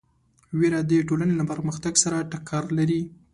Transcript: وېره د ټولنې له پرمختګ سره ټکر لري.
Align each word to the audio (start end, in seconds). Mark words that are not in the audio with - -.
وېره 0.57 0.79
د 0.89 0.91
ټولنې 1.09 1.33
له 1.37 1.45
پرمختګ 1.51 1.93
سره 2.03 2.17
ټکر 2.31 2.63
لري. 2.77 3.01